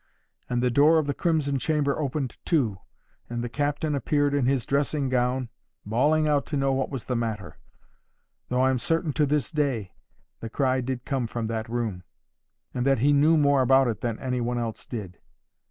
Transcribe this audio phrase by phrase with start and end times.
[0.49, 2.79] And the door of the crimson chamber opened too,
[3.29, 5.49] and the captain appeared in his dressing gown,
[5.85, 7.59] bawling out to know what was the matter;
[8.49, 9.93] though I'm certain, to this day,
[10.39, 12.01] the cry did come from that room,
[12.73, 15.19] and that he knew more about it than any one else did.